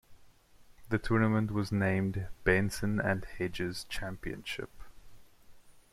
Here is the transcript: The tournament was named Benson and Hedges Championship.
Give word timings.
The 0.89 0.97
tournament 0.97 1.51
was 1.51 1.71
named 1.71 2.25
Benson 2.43 2.99
and 2.99 3.23
Hedges 3.37 3.83
Championship. 3.87 4.71